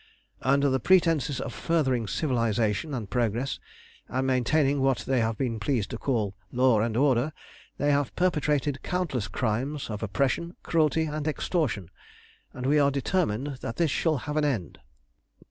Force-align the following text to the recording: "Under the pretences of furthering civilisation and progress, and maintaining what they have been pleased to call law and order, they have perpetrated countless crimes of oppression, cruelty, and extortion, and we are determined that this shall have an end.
"Under 0.41 0.67
the 0.67 0.79
pretences 0.79 1.39
of 1.39 1.53
furthering 1.53 2.07
civilisation 2.07 2.95
and 2.95 3.07
progress, 3.07 3.59
and 4.09 4.25
maintaining 4.25 4.81
what 4.81 4.97
they 5.05 5.19
have 5.19 5.37
been 5.37 5.59
pleased 5.59 5.91
to 5.91 5.99
call 5.99 6.35
law 6.51 6.81
and 6.81 6.97
order, 6.97 7.31
they 7.77 7.91
have 7.91 8.15
perpetrated 8.15 8.81
countless 8.81 9.27
crimes 9.27 9.91
of 9.91 10.01
oppression, 10.01 10.55
cruelty, 10.63 11.03
and 11.03 11.27
extortion, 11.27 11.91
and 12.51 12.65
we 12.65 12.79
are 12.79 12.89
determined 12.89 13.57
that 13.61 13.75
this 13.75 13.91
shall 13.91 14.17
have 14.25 14.37
an 14.37 14.43
end. 14.45 14.79